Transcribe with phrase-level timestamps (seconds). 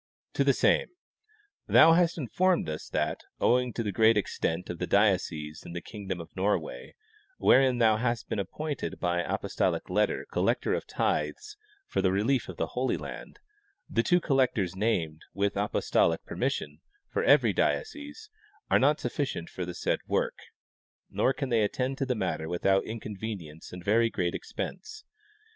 [0.33, 0.87] To the same:
[1.67, 5.79] Thou hast informed us that, owing to the great extent of the dioceses in the
[5.79, 6.95] kingdom of Norway,
[7.37, 12.57] wherein thou hast been appointed by apostolic letter collector of tithes for the relief of
[12.57, 13.37] the Holy Land,
[13.87, 18.31] the two collectors named, with apostolic per mission, for every diocese,
[18.71, 20.39] are not sufficient for the said work,
[21.11, 25.03] nor can they attend to the matter without inconvenience and very great expense.